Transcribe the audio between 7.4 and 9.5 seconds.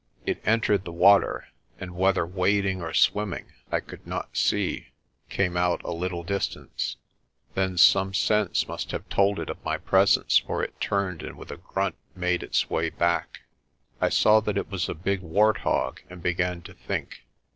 Then some sense must have told